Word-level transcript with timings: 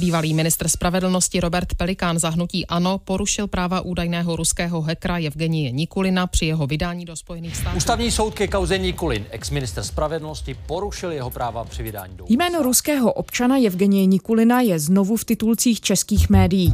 Bývalý 0.00 0.34
ministr 0.34 0.68
spravedlnosti 0.68 1.40
Robert 1.40 1.74
Pelikán 1.74 2.18
zahnutí 2.18 2.66
ANO 2.66 2.98
porušil 2.98 3.46
práva 3.46 3.80
údajného 3.80 4.36
ruského 4.36 4.82
hekra 4.82 5.18
Evgenie 5.18 5.70
Nikulina 5.70 6.26
při 6.26 6.46
jeho 6.46 6.66
vydání 6.66 7.04
do 7.04 7.16
Spojených 7.16 7.56
států. 7.56 7.76
Ústavní 7.76 8.10
soud 8.10 8.34
ke 8.34 8.48
kauze 8.48 8.78
Nikulin, 8.78 9.26
ex-minister 9.30 9.84
spravedlnosti, 9.84 10.54
porušil 10.66 11.12
jeho 11.12 11.30
práva 11.30 11.64
při 11.64 11.82
vydání 11.82 12.16
do 12.16 12.24
Jméno 12.28 12.62
ruského 12.62 13.12
občana 13.12 13.56
Evgenie 13.66 14.06
Nikulina 14.06 14.60
je 14.60 14.78
znovu 14.78 15.16
v 15.16 15.24
titulcích 15.24 15.80
českých 15.80 16.30
médií. 16.30 16.72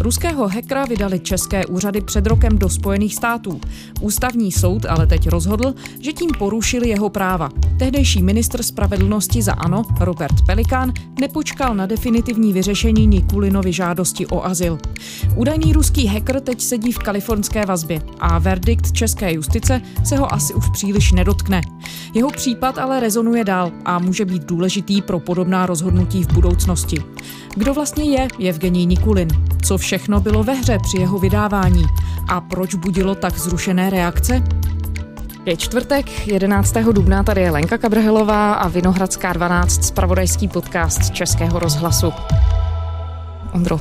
Ruského 0.00 0.48
hekra 0.48 0.84
vydali 0.84 1.20
české 1.20 1.66
úřady 1.66 2.00
před 2.00 2.26
rokem 2.26 2.58
do 2.58 2.68
Spojených 2.68 3.14
států. 3.14 3.60
Ústavní 4.00 4.52
soud 4.52 4.86
ale 4.86 5.06
teď 5.06 5.28
rozhodl, 5.28 5.74
že 6.00 6.12
tím 6.12 6.30
porušili 6.38 6.88
jeho 6.88 7.08
práva. 7.08 7.48
Tehdejší 7.78 8.22
ministr 8.22 8.62
spravedlnosti 8.62 9.42
za 9.42 9.52
ANO, 9.52 9.82
Robert 10.00 10.34
Pelikán, 10.46 10.92
nepočkal 11.20 11.74
na 11.74 11.86
definitivní 11.86 12.52
vyřešení 12.52 13.06
Nikulinovy 13.06 13.72
žádosti 13.72 14.26
o 14.26 14.44
azyl. 14.44 14.78
Údajný 15.36 15.72
ruský 15.72 16.06
hacker 16.06 16.40
teď 16.40 16.60
sedí 16.60 16.92
v 16.92 16.98
kalifornské 16.98 17.66
vazbě 17.66 18.02
a 18.20 18.38
verdikt 18.38 18.92
české 18.92 19.32
justice 19.32 19.82
se 20.04 20.16
ho 20.16 20.34
asi 20.34 20.54
už 20.54 20.70
příliš 20.72 21.12
nedotkne. 21.12 21.60
Jeho 22.14 22.30
případ 22.30 22.78
ale 22.78 23.00
rezonuje 23.00 23.44
dál 23.44 23.72
a 23.84 23.98
může 23.98 24.24
být 24.24 24.44
důležitý 24.44 25.02
pro 25.02 25.20
podobná 25.20 25.66
rozhodnutí 25.66 26.24
v 26.24 26.32
budoucnosti. 26.32 26.96
Kdo 27.54 27.74
vlastně 27.74 28.04
je 28.04 28.28
Evgenij 28.48 28.86
Nikulin? 28.86 29.28
Co 29.62 29.78
všechno 29.88 30.20
bylo 30.20 30.44
ve 30.44 30.52
hře 30.52 30.78
při 30.82 31.00
jeho 31.00 31.18
vydávání? 31.18 31.84
A 32.28 32.40
proč 32.40 32.74
budilo 32.74 33.14
tak 33.14 33.38
zrušené 33.38 33.90
reakce? 33.90 34.42
Je 35.46 35.56
čtvrtek, 35.56 36.26
11. 36.26 36.74
dubna, 36.92 37.22
tady 37.22 37.40
je 37.40 37.50
Lenka 37.50 37.78
Kabrhelová 37.78 38.54
a 38.54 38.68
Vinohradská 38.68 39.32
12, 39.32 39.84
spravodajský 39.84 40.48
podcast 40.48 41.10
Českého 41.10 41.58
rozhlasu. 41.58 42.12
Ondro, 43.52 43.80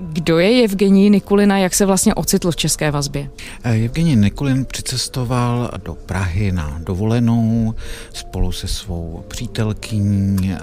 kdo 0.00 0.38
je 0.38 0.64
Evgenij 0.64 1.10
Nikulina, 1.10 1.58
jak 1.58 1.74
se 1.74 1.86
vlastně 1.86 2.14
ocitl 2.14 2.50
v 2.50 2.56
české 2.56 2.90
vazbě? 2.90 3.30
Evgenij 3.62 4.16
Nikulin 4.16 4.64
přicestoval 4.64 5.70
do 5.84 5.94
Prahy 5.94 6.52
na 6.52 6.80
dovolenou 6.84 7.74
spolu 8.12 8.52
se 8.52 8.68
svou 8.68 9.24
přítelkyní 9.28 10.54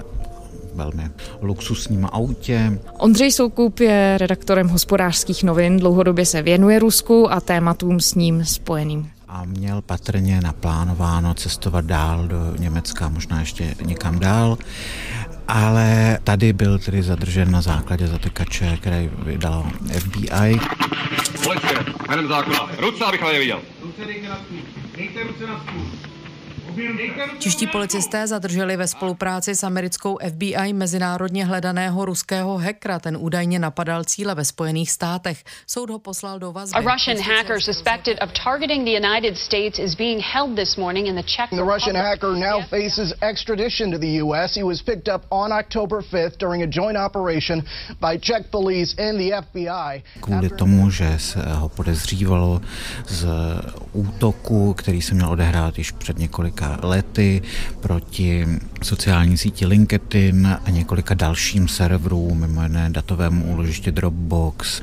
velmi 0.74 1.10
luxusním 1.42 2.08
autě. 2.12 2.78
Ondřej 2.98 3.32
Soukup 3.32 3.80
je 3.80 4.18
redaktorem 4.18 4.68
hospodářských 4.68 5.44
novin, 5.44 5.76
dlouhodobě 5.76 6.26
se 6.26 6.42
věnuje 6.42 6.78
Rusku 6.78 7.32
a 7.32 7.40
tématům 7.40 8.00
s 8.00 8.14
ním 8.14 8.44
spojeným 8.44 9.10
a 9.28 9.44
měl 9.44 9.82
patrně 9.82 10.40
naplánováno 10.40 11.34
cestovat 11.34 11.84
dál 11.84 12.28
do 12.28 12.54
Německa, 12.58 13.08
možná 13.08 13.40
ještě 13.40 13.74
někam 13.84 14.18
dál. 14.18 14.58
Ale 15.48 16.18
tady 16.24 16.52
byl 16.52 16.78
tedy 16.78 17.02
zadržen 17.02 17.50
na 17.50 17.60
základě 17.60 18.06
zatykače, 18.06 18.76
který 18.80 19.10
vydalo 19.22 19.66
FBI. 19.98 20.60
Policie, 21.42 21.84
jménem 22.08 22.28
zákona. 22.28 22.70
Ruce, 22.78 23.04
abych 23.04 23.22
ale 23.22 23.32
neviděl. 23.32 23.60
Ruce 23.82 24.04
dejte 24.04 24.28
na 24.28 24.36
stůl. 24.36 24.58
Dejte 24.96 25.22
ruce 25.22 25.46
na 25.46 25.60
stůl. 25.60 26.07
Čeští 27.38 27.66
policisté 27.66 28.26
zadrželi 28.26 28.76
ve 28.76 28.86
spolupráci 28.86 29.54
s 29.54 29.64
americkou 29.64 30.18
FBI 30.28 30.72
mezinárodně 30.72 31.44
hledaného 31.44 32.04
ruského 32.04 32.58
hackera. 32.58 32.98
Ten 32.98 33.16
údajně 33.20 33.58
napadal 33.58 34.04
cíle 34.04 34.34
ve 34.34 34.44
Spojených 34.44 34.90
státech. 34.90 35.44
Soud 35.66 35.90
ho 35.90 35.98
poslal 35.98 36.38
do 36.38 36.52
vazby. 36.52 36.78
A 36.78 36.92
Russian 36.92 37.16
hacker 37.36 37.60
suspected 37.60 38.18
of 38.22 38.30
targeting 38.44 38.84
the 38.84 39.08
United 39.08 39.38
States 39.38 39.78
is 39.78 39.94
being 39.94 40.22
held 40.34 40.56
this 40.56 40.76
morning 40.76 41.06
in 41.06 41.14
the 41.14 41.22
Czech 41.22 41.50
The 41.50 41.62
Russian 41.62 41.96
hacker 41.96 42.30
now 42.36 42.62
faces 42.70 43.14
extradition 43.20 43.92
to 43.92 43.98
the 43.98 44.22
U.S. 44.22 44.56
He 44.56 44.64
was 44.64 44.82
picked 44.82 45.14
up 45.14 45.22
on 45.30 45.52
October 45.52 45.98
5th 46.12 46.38
during 46.38 46.62
a 46.62 46.66
joint 46.66 46.98
operation 46.98 47.62
by 48.00 48.18
Czech 48.20 48.46
police 48.50 49.08
and 49.08 49.18
the 49.18 49.42
FBI. 49.42 50.02
Kvůli 50.20 50.50
tomu, 50.50 50.90
že 50.90 51.18
se 51.18 51.42
ho 51.52 51.68
podezřívalo 51.68 52.60
z 53.08 53.26
útoku, 53.92 54.74
který 54.74 55.02
se 55.02 55.14
měl 55.14 55.30
odehrát 55.30 55.78
již 55.78 55.90
před 55.92 56.18
několika 56.18 56.67
lety 56.82 57.42
proti 57.80 58.46
sociální 58.82 59.36
síti 59.36 59.66
LinkedIn 59.66 60.58
a 60.64 60.70
několika 60.70 61.14
dalším 61.14 61.68
serverům, 61.68 62.40
mimo 62.40 62.62
jiné 62.62 62.90
datovému 62.90 63.44
úložiště 63.44 63.92
Dropbox 63.92 64.82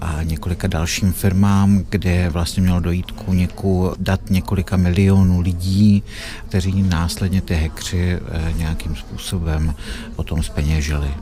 a 0.00 0.22
několika 0.22 0.68
dalším 0.68 1.12
firmám, 1.12 1.84
kde 1.88 2.30
vlastně 2.30 2.62
mělo 2.62 2.80
dojít 2.80 3.10
k 3.10 3.28
úniku 3.28 3.94
dat 3.98 4.30
několika 4.30 4.76
milionů 4.76 5.40
lidí, 5.40 6.02
kteří 6.48 6.82
následně 6.82 7.40
ty 7.40 7.54
hekři 7.54 8.18
eh, 8.18 8.52
nějakým 8.56 8.96
způsobem 8.96 9.74
potom 10.16 10.42
zpeněžili. 10.42 11.14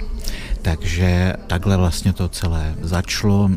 Takže 0.63 1.35
takhle 1.47 1.77
vlastně 1.77 2.13
to 2.13 2.29
celé 2.29 2.75
začalo. 2.81 3.51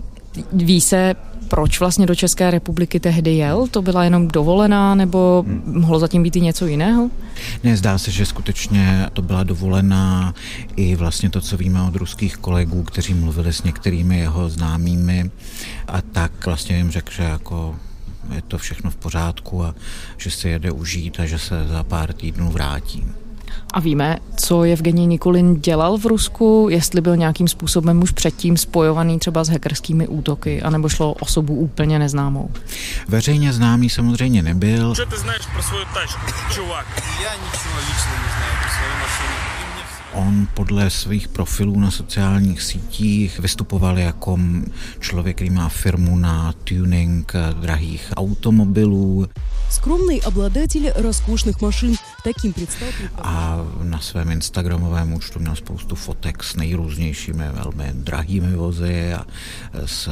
Ví 0.51 0.81
se, 0.81 1.16
proč 1.47 1.79
vlastně 1.79 2.06
do 2.06 2.16
České 2.16 2.51
republiky 2.51 3.00
tehdy 3.00 3.31
jel? 3.31 3.67
To 3.67 3.81
byla 3.81 4.03
jenom 4.03 4.28
dovolená 4.28 4.95
nebo 4.95 5.45
mohlo 5.66 6.00
zatím 6.00 6.23
být 6.23 6.35
i 6.35 6.41
něco 6.41 6.66
jiného? 6.66 7.09
Ne, 7.63 7.78
zdá 7.78 7.97
se, 7.97 8.11
že 8.11 8.25
skutečně 8.25 9.09
to 9.13 9.22
byla 9.22 9.44
dovolená 9.44 10.34
i 10.75 10.95
vlastně 10.95 11.29
to, 11.29 11.41
co 11.41 11.57
víme 11.57 11.81
od 11.81 11.95
ruských 11.95 12.38
kolegů, 12.38 12.84
kteří 12.84 13.13
mluvili 13.13 13.53
s 13.53 13.63
některými 13.63 14.19
jeho 14.19 14.50
známými 14.50 15.31
a 15.88 16.01
tak 16.01 16.45
vlastně 16.45 16.78
jim 16.78 16.91
řekl, 16.91 17.11
že 17.11 17.23
jako 17.23 17.75
je 18.35 18.41
to 18.41 18.57
všechno 18.57 18.91
v 18.91 18.95
pořádku 18.95 19.63
a 19.63 19.75
že 20.17 20.31
se 20.31 20.50
jede 20.50 20.72
užít 20.72 21.19
a 21.19 21.25
že 21.25 21.39
se 21.39 21.67
za 21.67 21.84
pár 21.84 22.13
týdnů 22.13 22.51
vrátí. 22.51 23.03
A 23.73 23.79
víme, 23.79 24.17
co 24.35 24.61
Evgenij 24.61 25.07
Nikulin 25.07 25.55
dělal 25.61 25.97
v 25.97 26.05
Rusku, 26.05 26.67
jestli 26.71 27.01
byl 27.01 27.16
nějakým 27.17 27.47
způsobem 27.47 28.01
už 28.01 28.11
předtím 28.11 28.57
spojovaný 28.57 29.19
třeba 29.19 29.43
s 29.43 29.49
hackerskými 29.49 30.07
útoky, 30.07 30.61
anebo 30.61 30.89
šlo 30.89 31.11
o 31.11 31.13
osobu 31.13 31.55
úplně 31.55 31.99
neznámou. 31.99 32.49
Veřejně 33.07 33.53
známý 33.53 33.89
samozřejmě 33.89 34.41
nebyl. 34.41 34.95
Co 34.95 35.05
ty 35.05 35.17
znáš 35.17 35.45
pro 35.53 35.63
svou 35.63 35.77
tačku, 35.93 36.21
čuvák? 36.53 37.03
Já 37.23 37.33
ničeho 37.33 37.79
lično 37.79 38.13
neznám 38.23 38.55
pro 38.61 38.69
svou 38.69 38.99
mašinu. 39.01 39.74
On 40.12 40.48
podle 40.54 40.91
svých 40.91 41.28
profilů 41.28 41.80
na 41.80 41.91
sociálních 41.91 42.62
sítích 42.62 43.38
vystupoval 43.38 43.98
jako 43.98 44.38
člověk, 45.00 45.36
který 45.36 45.50
má 45.50 45.68
firmu 45.68 46.16
na 46.16 46.52
tuning 46.64 47.32
drahých 47.60 48.12
automobilů. 48.16 49.26
Скромный 49.70 50.20
обладатель 50.26 50.92
роскошных 50.96 51.60
машин. 51.62 51.94
Таким 52.24 52.52
představ. 52.52 52.88
A 53.18 53.58
na 53.82 53.98
svém 53.98 54.30
Instagramovém 54.30 55.12
účtu 55.12 55.38
měl 55.38 55.56
spoustu 55.56 55.94
fotek 55.94 56.44
s 56.44 56.56
nejrůznějšími 56.56 57.44
velmi 57.52 57.91
drahými 57.92 58.56
vozy 58.56 59.14
a 59.14 59.24
s 59.86 60.08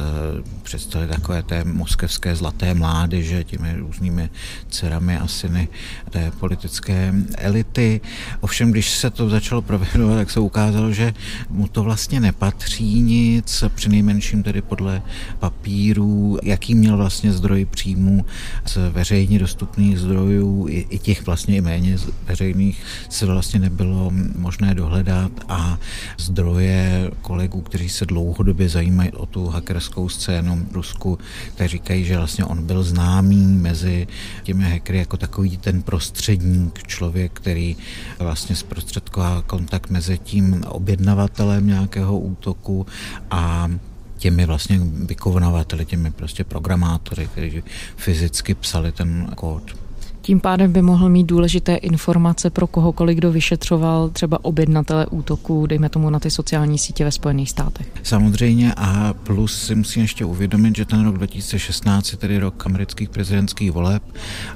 představili 0.63 1.11
takové 1.11 1.43
té 1.43 1.63
moskevské 1.63 2.35
zlaté 2.35 2.73
mládeže, 2.73 3.43
těmi 3.43 3.73
různými 3.73 4.29
dcerami 4.69 5.17
a 5.17 5.27
syny 5.27 5.67
té 6.09 6.31
politické 6.39 7.13
elity. 7.37 8.01
Ovšem, 8.39 8.71
když 8.71 8.89
se 8.89 9.09
to 9.09 9.29
začalo 9.29 9.61
prověřovat, 9.61 9.82
tak 10.16 10.30
se 10.30 10.40
ukázalo, 10.40 10.92
že 10.92 11.14
mu 11.50 11.68
to 11.68 11.82
vlastně 11.82 12.20
nepatří 12.20 13.00
nic, 13.00 13.64
přinejmenším 13.74 14.42
tedy 14.42 14.62
podle 14.62 15.02
papírů, 15.38 16.38
jaký 16.42 16.74
měl 16.74 16.96
vlastně 16.96 17.32
zdroj 17.32 17.64
příjmu 17.64 18.24
z 18.64 18.78
veřejně 18.90 19.38
dostupných 19.38 19.98
zdrojů, 19.98 20.66
i, 20.68 20.86
i 20.90 20.98
těch 20.98 21.26
vlastně 21.26 21.56
i 21.56 21.60
méně 21.60 21.96
veřejných, 22.26 22.82
se 23.08 23.26
vlastně 23.26 23.60
nebylo 23.60 24.12
možné 24.36 24.74
dohledat 24.74 25.32
a 25.48 25.78
zdroje 26.18 27.10
kolegů, 27.22 27.60
kteří 27.60 27.88
se 27.88 28.06
dlouhodobě 28.06 28.68
zajímají 28.68 29.12
o 29.12 29.26
tu 29.26 29.46
hackerskou 29.46 30.08
scénu 30.08 30.66
v 30.70 30.74
Rusku, 30.74 31.18
kteří 31.54 31.68
říkají, 31.68 32.04
že 32.04 32.18
vlastně 32.18 32.44
on 32.44 32.66
byl 32.66 32.82
známý 32.82 33.46
mezi 33.46 34.06
těmi 34.42 34.70
hackery 34.70 34.98
jako 34.98 35.16
takový 35.16 35.56
ten 35.56 35.82
prostředník, 35.82 36.82
člověk, 36.86 37.32
který 37.32 37.76
vlastně 38.18 38.56
zprostředkoval 38.56 39.42
kontakt 39.42 39.73
mezi 39.90 40.18
tím 40.18 40.64
objednavatelem 40.68 41.66
nějakého 41.66 42.18
útoku 42.18 42.86
a 43.30 43.70
těmi 44.16 44.46
vlastně 44.46 44.80
vykonavateli, 44.82 45.84
těmi 45.84 46.10
prostě 46.10 46.44
programátory, 46.44 47.26
kteří 47.26 47.62
fyzicky 47.96 48.54
psali 48.54 48.92
ten 48.92 49.30
kód. 49.34 49.83
Tím 50.24 50.40
pádem 50.40 50.72
by 50.72 50.82
mohl 50.82 51.08
mít 51.08 51.26
důležité 51.26 51.74
informace 51.74 52.50
pro 52.50 52.66
kohokoliv, 52.66 53.16
kdo 53.16 53.32
vyšetřoval 53.32 54.08
třeba 54.08 54.44
objednatele 54.44 55.06
útoků, 55.06 55.66
dejme 55.66 55.88
tomu 55.88 56.10
na 56.10 56.20
ty 56.20 56.30
sociální 56.30 56.78
sítě 56.78 57.04
ve 57.04 57.10
Spojených 57.10 57.50
státech. 57.50 57.86
Samozřejmě 58.02 58.74
a 58.76 59.14
plus 59.22 59.66
si 59.66 59.74
musím 59.74 60.02
ještě 60.02 60.24
uvědomit, 60.24 60.76
že 60.76 60.84
ten 60.84 61.04
rok 61.04 61.14
2016 61.18 62.12
je 62.12 62.18
tedy 62.18 62.38
rok 62.38 62.66
amerických 62.66 63.08
prezidentských 63.08 63.72
voleb 63.72 64.02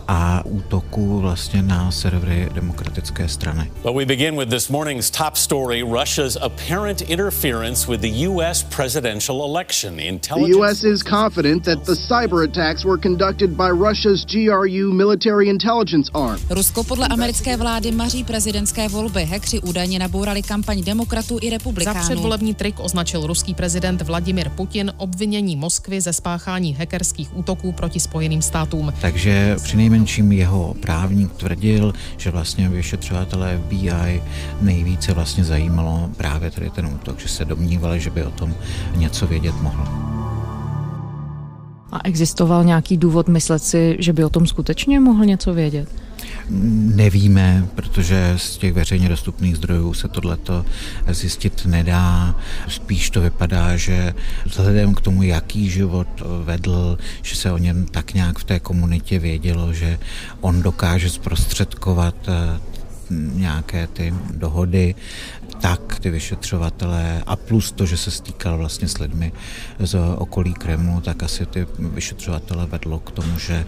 a 0.09 0.47
útoku 0.47 1.21
vlastně 1.21 1.63
na 1.63 1.91
servery 1.91 2.49
demokratické 2.55 3.29
strany. 3.29 3.71
But 3.83 3.97
we 3.97 4.07
begin 4.07 4.39
with 4.39 4.49
this 4.49 4.69
morning's 4.69 5.11
top 5.11 5.37
story, 5.37 5.83
Russia's 5.83 6.37
apparent 6.37 7.01
interference 7.01 7.91
with 7.91 8.01
the 8.01 8.29
US 8.29 8.63
presidential 8.63 9.45
election. 9.45 10.01
Intelligence 10.01 10.59
the 10.59 10.65
US 10.65 10.85
is 10.85 11.03
confident 11.03 11.65
that 11.65 11.85
the 11.85 11.95
cyber 11.95 12.45
attacks 12.45 12.85
were 12.85 13.01
conducted 13.03 13.51
by 13.51 13.71
Russia's 13.71 14.25
GRU 14.25 14.93
military 14.93 15.58
intelligence 15.59 16.11
arm. 16.15 16.41
Rusko 16.51 16.85
podle 16.85 17.09
americké 17.09 17.57
vlády 17.57 17.93
maří 17.93 18.25
prezidentské 18.25 18.89
volby. 18.89 19.25
Hekři 19.25 19.61
údajně 19.61 19.99
nabourali 19.99 20.43
kampaň 20.43 20.83
demokratů 20.85 21.39
i 21.43 21.51
republikánů. 21.51 21.99
Za 22.01 22.05
předvolební 22.05 22.55
trik 22.55 22.81
označil 22.81 23.27
ruský 23.27 23.55
prezident 23.55 24.03
Vladimir 24.03 24.51
Putin 24.51 24.93
obvinění 24.97 25.57
Moskvy 25.57 26.01
ze 26.01 26.13
spáchání 26.13 26.75
hackerských 26.75 27.37
útoků 27.37 27.73
proti 27.73 28.01
Spojeným 28.01 28.43
státům. 28.43 28.93
Takže 29.01 29.57
přinejmenším 29.63 30.33
jeho 30.33 30.75
právník 30.81 31.33
tvrdil, 31.33 31.93
že 32.17 32.31
vlastně 32.31 32.69
vyšetřovatelé 32.69 33.61
FBI 33.67 34.23
nejvíce 34.61 35.13
vlastně 35.15 35.45
zajímalo 35.45 36.11
právě 36.17 36.51
tady 36.51 36.71
ten 36.71 36.87
útok, 36.87 37.21
že 37.21 37.29
se 37.29 37.45
domnívali, 37.45 38.01
že 38.01 38.11
by 38.11 38.25
o 38.25 38.31
tom 38.31 38.55
něco 38.97 39.27
vědět 39.27 39.55
mohl. 39.61 40.18
A 41.93 41.99
existoval 42.05 42.65
nějaký 42.65 42.97
důvod 42.97 43.29
myslet 43.29 43.63
si, 43.63 43.97
že 43.99 44.13
by 44.13 44.25
o 44.25 44.31
tom 44.31 44.47
skutečně 44.47 45.01
mohl 45.01 45.25
něco 45.25 45.55
vědět? 45.55 45.89
Nevíme, 46.95 47.69
protože 47.75 48.35
z 48.37 48.59
těch 48.59 48.73
veřejně 48.73 49.09
dostupných 49.09 49.57
zdrojů 49.57 49.95
se 49.95 50.09
tohleto 50.09 50.65
zjistit 51.09 51.67
nedá. 51.67 52.35
Spíš 52.69 53.11
to 53.11 53.21
vypadá, 53.21 53.77
že 53.77 54.15
vzhledem 54.47 54.95
k 54.95 55.01
tomu, 55.01 55.23
jaký 55.23 55.71
život 55.71 56.09
vedl, 56.45 56.99
že 57.23 57.37
se 57.37 57.53
o 57.53 57.59
něm 57.59 57.87
tak 57.87 58.15
nějak 58.15 58.39
v 58.39 58.45
té 58.45 58.61
komunitě 58.61 59.19
vědělo, 59.19 59.73
že 59.73 59.99
on 60.41 60.63
dokáže 60.63 61.11
zprostředkovat 61.11 62.15
eh, 62.29 62.61
nějaké 63.35 63.87
ty 63.87 64.15
dohody, 64.35 64.95
ty 65.99 66.11
vyšetřovatelé 66.11 67.23
a 67.27 67.37
plus 67.37 67.73
to, 67.73 67.87
že 67.87 67.97
se 67.97 68.11
stýkal 68.11 68.59
vlastně 68.59 68.89
s 68.89 68.99
lidmi 68.99 69.33
z 69.79 69.97
okolí 70.17 70.55
Kremlu, 70.55 71.01
tak 71.01 71.23
asi 71.23 71.47
ty 71.47 71.67
vyšetřovatele 71.79 72.67
vedlo 72.67 72.99
k 72.99 73.11
tomu, 73.11 73.39
že 73.39 73.67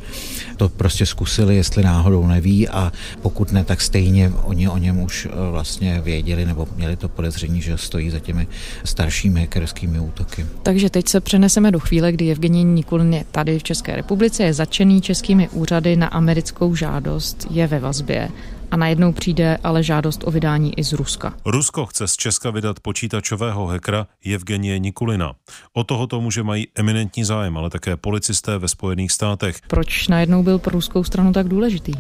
to 0.56 0.68
prostě 0.68 1.06
zkusili, 1.06 1.56
jestli 1.56 1.82
náhodou 1.82 2.26
neví 2.26 2.68
a 2.68 2.92
pokud 3.22 3.52
ne, 3.52 3.64
tak 3.64 3.80
stejně 3.80 4.32
oni 4.42 4.68
o 4.68 4.78
něm 4.78 5.00
už 5.00 5.28
eh, 5.30 5.50
vlastně 5.50 6.00
věděli 6.00 6.46
nebo 6.46 6.68
měli 6.76 6.96
to 6.96 7.08
podezření, 7.08 7.62
že 7.62 7.78
stojí 7.78 8.10
za 8.10 8.18
těmi 8.18 8.46
staršími 8.84 9.40
hackerskými 9.40 10.00
útoky. 10.00 10.46
Takže 10.62 10.90
teď 10.90 11.08
se 11.08 11.20
přeneseme 11.20 11.70
do 11.70 11.80
chvíle, 11.80 12.12
kdy 12.12 12.30
Evgenij 12.30 12.64
Nikulin 12.64 13.14
je 13.14 13.24
tady 13.30 13.58
v 13.58 13.62
České 13.62 13.96
republice, 13.96 14.42
je 14.42 14.54
začený 14.54 15.00
českými 15.00 15.48
úřady 15.48 15.96
na 15.96 16.06
americkou 16.06 16.74
žádost, 16.74 17.46
je 17.50 17.66
ve 17.66 17.78
vazbě 17.78 18.28
a 18.70 18.76
najednou 18.76 19.12
přijde 19.12 19.58
ale 19.64 19.82
žádost 19.82 20.24
o 20.24 20.30
vydání 20.30 20.78
i 20.78 20.84
z 20.84 20.92
Ruska. 20.92 21.34
Rusko 21.46 21.86
chce 21.86 22.08
z 22.08 22.16
Česka 22.16 22.50
vydat 22.50 22.80
počítačového 22.80 23.66
hekra 23.66 24.06
Evgenie 24.34 24.78
Nikulina. 24.78 25.32
O 25.72 25.84
tohoto 25.84 26.20
muže 26.20 26.42
mají 26.42 26.68
eminentní 26.74 27.24
zájem, 27.24 27.56
ale 27.56 27.70
také 27.70 27.96
policisté 27.96 28.58
ve 28.58 28.68
Spojených 28.68 29.12
státech. 29.12 29.56
Proč 29.68 30.08
najednou 30.08 30.42
byl 30.42 30.58
pro 30.58 30.72
ruskou 30.72 31.04
stranu 31.04 31.32
tak 31.32 31.48
důležitý? 31.48 31.92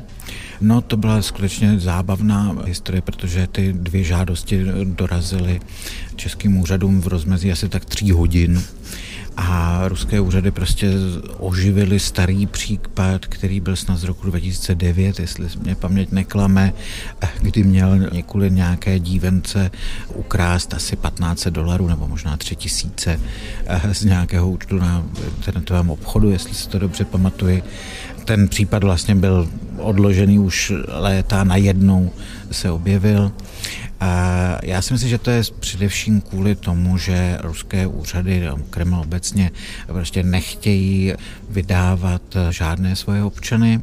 No 0.60 0.80
to 0.80 0.96
byla 0.96 1.22
skutečně 1.22 1.80
zábavná 1.80 2.56
historie, 2.64 3.02
protože 3.02 3.46
ty 3.46 3.72
dvě 3.72 4.04
žádosti 4.04 4.64
dorazily 4.84 5.60
českým 6.16 6.56
úřadům 6.56 7.00
v 7.00 7.06
rozmezí 7.06 7.52
asi 7.52 7.68
tak 7.68 7.84
tří 7.84 8.10
hodin 8.10 8.62
a 9.42 9.88
ruské 9.88 10.20
úřady 10.20 10.50
prostě 10.50 10.90
oživili 11.38 12.00
starý 12.00 12.46
případ, 12.46 13.26
který 13.26 13.60
byl 13.60 13.76
snad 13.76 13.96
z 13.96 14.04
roku 14.04 14.26
2009, 14.26 15.20
jestli 15.20 15.48
mě 15.62 15.74
paměť 15.74 16.12
neklame, 16.12 16.72
kdy 17.42 17.62
měl 17.62 17.98
několik 17.98 18.52
nějaké 18.52 18.98
dívence 18.98 19.70
ukrást 20.14 20.74
asi 20.74 20.96
15 20.96 21.46
dolarů 21.46 21.88
nebo 21.88 22.08
možná 22.08 22.36
3 22.36 22.56
tisíce 22.56 23.20
eh, 23.66 23.94
z 23.94 24.04
nějakého 24.04 24.50
účtu 24.50 24.78
na 24.78 25.04
internetovém 25.36 25.90
obchodu, 25.90 26.30
jestli 26.30 26.54
si 26.54 26.68
to 26.68 26.78
dobře 26.78 27.04
pamatuji. 27.04 27.62
Ten 28.24 28.48
případ 28.48 28.84
vlastně 28.84 29.14
byl 29.14 29.48
odložený 29.78 30.38
už 30.38 30.72
léta, 30.88 31.44
najednou 31.44 32.10
se 32.50 32.70
objevil. 32.70 33.32
A 34.00 34.58
já 34.62 34.82
si 34.82 34.92
myslím, 34.92 35.10
že 35.10 35.18
to 35.18 35.30
je 35.30 35.42
především 35.60 36.20
kvůli 36.20 36.54
tomu, 36.54 36.98
že 36.98 37.38
ruské 37.40 37.86
úřady, 37.86 38.48
Kreml 38.70 39.00
obecně, 39.00 39.50
prostě 39.86 40.22
nechtějí 40.22 41.12
vydávat 41.50 42.22
žádné 42.50 42.96
svoje 42.96 43.22
občany 43.22 43.82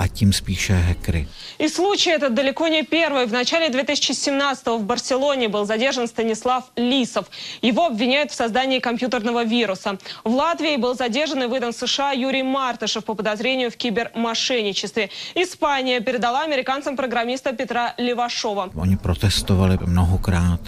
а 0.00 0.08
тем 0.08 0.32
спише 0.32 0.72
хакеры. 0.88 1.26
И 1.58 1.68
случай 1.68 2.10
этот 2.10 2.32
далеко 2.32 2.68
не 2.68 2.82
первый. 2.84 3.26
В 3.26 3.32
начале 3.32 3.68
2017-го 3.68 4.78
в 4.78 4.84
Барселоне 4.84 5.48
был 5.48 5.66
задержан 5.66 6.08
Станислав 6.08 6.64
Лисов. 6.74 7.26
Его 7.60 7.84
обвиняют 7.84 8.30
в 8.30 8.34
создании 8.34 8.78
компьютерного 8.78 9.44
вируса. 9.44 9.98
В 10.24 10.34
Латвии 10.34 10.76
был 10.76 10.94
задержан 10.94 11.42
и 11.42 11.46
выдан 11.46 11.74
США 11.74 12.12
Юрий 12.12 12.42
Мартышев 12.42 13.04
по 13.04 13.14
подозрению 13.14 13.70
в 13.70 13.76
кибермошенничестве. 13.76 15.10
Испания 15.34 16.00
передала 16.00 16.44
американцам 16.44 16.96
программиста 16.96 17.52
Петра 17.52 17.92
Левашова. 17.98 18.70
Oni 18.74 18.96
protestovali 18.96 19.78
mnohokrát 19.86 20.60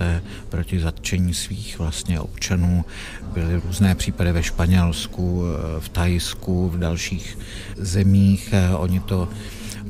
proti 0.50 0.80
zatčení 0.80 1.34
svých 1.34 1.78
vlastně 1.78 2.20
občanů. 2.20 2.84
Byly 3.34 3.60
různé 3.66 3.94
případy 3.94 4.32
ve 4.32 4.42
Španělsku, 4.42 5.44
v 5.78 5.88
Tajsku, 5.88 6.68
v 6.68 6.78
dalších 6.78 7.38
zemích. 7.76 8.54
Oni 8.76 9.00
to 9.00 9.28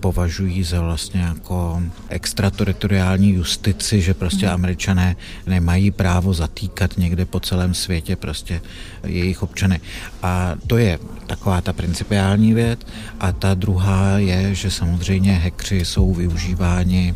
považují 0.01 0.65
za 0.65 0.81
vlastně 0.81 1.21
jako 1.21 1.83
extrateritoriální 2.09 3.31
justici, 3.31 4.03
že 4.03 4.15
prostě 4.15 4.47
mhm. 4.47 4.55
američané 4.55 5.17
nemají 5.47 5.91
právo 5.91 6.35
zatýkat 6.35 6.99
někde 6.99 7.25
po 7.25 7.41
celém 7.41 7.75
světě 7.75 8.17
prostě 8.17 8.61
jejich 9.07 9.43
občany. 9.43 9.81
A 10.23 10.55
to 10.67 10.77
je 10.77 10.99
taková 11.27 11.61
ta 11.61 11.73
principiální 11.73 12.55
věc. 12.55 12.81
A 13.21 13.33
ta 13.33 13.55
druhá 13.55 14.19
je, 14.19 14.55
že 14.55 14.71
samozřejmě 14.71 15.33
hekři 15.33 15.85
jsou 15.85 16.15
využíváni 16.15 17.15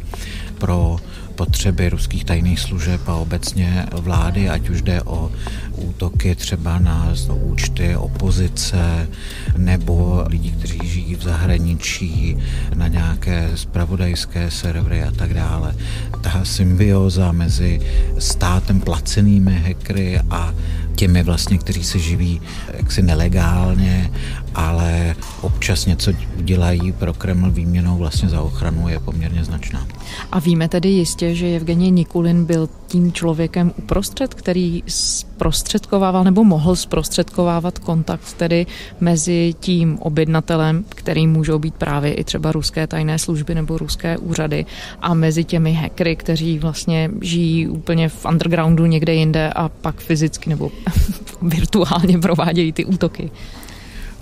pro 0.58 0.96
potřeby 1.36 1.88
ruských 1.88 2.24
tajných 2.24 2.60
služeb 2.60 3.00
a 3.08 3.14
obecně 3.14 3.86
vlády, 3.92 4.48
ať 4.48 4.68
už 4.68 4.82
jde 4.82 5.02
o 5.02 5.30
útoky 5.76 6.34
třeba 6.34 6.78
na 6.78 7.12
účty 7.32 7.96
opozice 7.96 9.08
nebo 9.56 10.24
lidí, 10.28 10.50
kteří 10.50 10.78
žijí 10.84 11.14
v 11.14 11.22
zahraničí, 11.22 12.36
na 12.74 12.88
nějaké 12.88 13.50
spravodajské 13.54 14.50
servery 14.50 15.02
a 15.02 15.10
tak 15.10 15.34
dále. 15.34 15.74
Ta 16.20 16.44
symbioza 16.44 17.32
mezi 17.32 17.80
státem 18.18 18.80
placenými 18.80 19.62
hackery 19.68 20.20
a 20.30 20.54
těmi 20.94 21.22
vlastně, 21.22 21.58
kteří 21.58 21.84
se 21.84 21.98
živí 21.98 22.40
jaksi 22.76 23.02
nelegálně, 23.02 24.10
ale 24.56 25.14
občas 25.40 25.86
něco 25.86 26.12
udělají 26.38 26.92
pro 26.92 27.14
Kreml 27.14 27.50
výměnou 27.50 27.96
vlastně 27.96 28.28
za 28.28 28.42
ochranu 28.42 28.88
je 28.88 29.00
poměrně 29.00 29.44
značná. 29.44 29.86
A 30.32 30.38
víme 30.38 30.68
tedy 30.68 30.88
jistě, 30.88 31.34
že 31.34 31.56
Evgenie 31.56 31.90
Nikulin 31.90 32.44
byl 32.44 32.68
tím 32.86 33.12
člověkem 33.12 33.72
uprostřed, 33.76 34.34
který 34.34 34.82
zprostředkovával 34.86 36.24
nebo 36.24 36.44
mohl 36.44 36.76
zprostředkovávat 36.76 37.78
kontakt 37.78 38.32
tedy 38.32 38.66
mezi 39.00 39.54
tím 39.60 39.98
objednatelem, 39.98 40.84
který 40.88 41.26
můžou 41.26 41.58
být 41.58 41.74
právě 41.74 42.14
i 42.14 42.24
třeba 42.24 42.52
ruské 42.52 42.86
tajné 42.86 43.18
služby 43.18 43.54
nebo 43.54 43.78
ruské 43.78 44.18
úřady 44.18 44.66
a 45.00 45.14
mezi 45.14 45.44
těmi 45.44 45.72
hackery, 45.72 46.16
kteří 46.16 46.58
vlastně 46.58 47.10
žijí 47.20 47.68
úplně 47.68 48.08
v 48.08 48.24
undergroundu 48.24 48.86
někde 48.86 49.14
jinde 49.14 49.52
a 49.52 49.68
pak 49.68 50.00
fyzicky 50.00 50.50
nebo 50.50 50.70
virtuálně 51.42 52.18
provádějí 52.18 52.72
ty 52.72 52.84
útoky. 52.84 53.30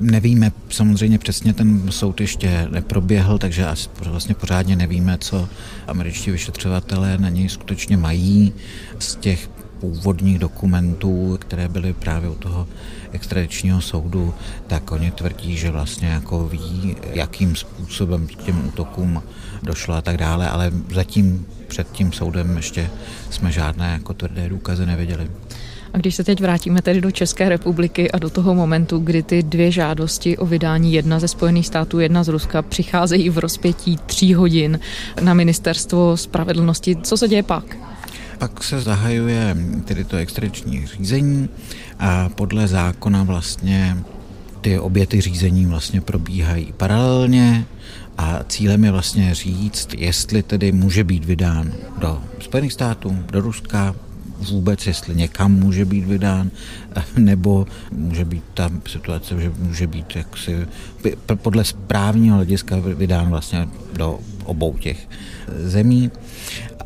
Nevíme 0.00 0.52
samozřejmě 0.68 1.18
přesně, 1.18 1.54
ten 1.54 1.92
soud 1.92 2.20
ještě 2.20 2.68
neproběhl, 2.70 3.38
takže 3.38 3.66
asi 3.66 3.88
vlastně 4.04 4.34
pořádně 4.34 4.76
nevíme, 4.76 5.18
co 5.18 5.48
američtí 5.86 6.30
vyšetřovatelé 6.30 7.18
na 7.18 7.28
něj 7.28 7.48
skutečně 7.48 7.96
mají 7.96 8.52
z 8.98 9.16
těch 9.16 9.50
původních 9.80 10.38
dokumentů, 10.38 11.38
které 11.40 11.68
byly 11.68 11.92
právě 11.92 12.30
u 12.30 12.34
toho 12.34 12.68
extradičního 13.12 13.80
soudu, 13.80 14.34
tak 14.66 14.92
oni 14.92 15.10
tvrdí, 15.10 15.56
že 15.56 15.70
vlastně 15.70 16.08
jako 16.08 16.48
ví, 16.48 16.96
jakým 17.12 17.56
způsobem 17.56 18.26
k 18.26 18.34
těm 18.34 18.68
útokům 18.68 19.22
došlo 19.62 19.94
a 19.94 20.02
tak 20.02 20.16
dále, 20.16 20.48
ale 20.48 20.72
zatím 20.94 21.46
před 21.68 21.92
tím 21.92 22.12
soudem 22.12 22.56
ještě 22.56 22.90
jsme 23.30 23.52
žádné 23.52 23.92
jako 23.92 24.14
tvrdé 24.14 24.48
důkazy 24.48 24.86
neviděli. 24.86 25.30
A 25.94 25.98
když 25.98 26.14
se 26.14 26.24
teď 26.24 26.40
vrátíme 26.40 26.82
tedy 26.82 27.00
do 27.00 27.10
České 27.10 27.48
republiky 27.48 28.10
a 28.10 28.18
do 28.18 28.30
toho 28.30 28.54
momentu, 28.54 28.98
kdy 28.98 29.22
ty 29.22 29.42
dvě 29.42 29.70
žádosti 29.70 30.36
o 30.38 30.46
vydání, 30.46 30.92
jedna 30.92 31.20
ze 31.20 31.28
Spojených 31.28 31.66
států, 31.66 32.00
jedna 32.00 32.24
z 32.24 32.28
Ruska, 32.28 32.62
přicházejí 32.62 33.30
v 33.30 33.38
rozpětí 33.38 33.98
tří 34.06 34.34
hodin 34.34 34.80
na 35.20 35.34
ministerstvo 35.34 36.16
spravedlnosti, 36.16 36.96
co 37.02 37.16
se 37.16 37.28
děje 37.28 37.42
pak? 37.42 37.76
Pak 38.38 38.64
se 38.64 38.80
zahajuje 38.80 39.56
tedy 39.84 40.04
to 40.04 40.16
extradiční 40.16 40.86
řízení 40.86 41.48
a 41.98 42.28
podle 42.28 42.68
zákona 42.68 43.22
vlastně 43.22 43.96
ty 44.60 44.78
obě 44.78 45.06
ty 45.06 45.20
řízení 45.20 45.66
vlastně 45.66 46.00
probíhají 46.00 46.72
paralelně 46.76 47.66
a 48.18 48.40
cílem 48.48 48.84
je 48.84 48.90
vlastně 48.90 49.34
říct, 49.34 49.88
jestli 49.98 50.42
tedy 50.42 50.72
může 50.72 51.04
být 51.04 51.24
vydán 51.24 51.72
do 51.98 52.22
Spojených 52.40 52.72
států, 52.72 53.18
do 53.32 53.40
Ruska, 53.40 53.94
vůbec, 54.38 54.86
jestli 54.86 55.14
někam 55.14 55.52
může 55.52 55.84
být 55.84 56.04
vydán, 56.04 56.50
nebo 57.16 57.66
může 57.92 58.24
být 58.24 58.44
ta 58.54 58.70
situace, 58.86 59.40
že 59.40 59.52
může 59.58 59.86
být 59.86 60.16
jaksi 60.16 60.66
podle 61.34 61.64
správního 61.64 62.36
hlediska 62.36 62.76
vydán 62.80 63.30
vlastně 63.30 63.68
do 63.92 64.18
obou 64.44 64.76
těch 64.76 65.08
zemí, 65.48 66.10